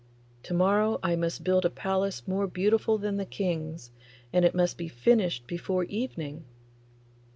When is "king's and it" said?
3.25-4.55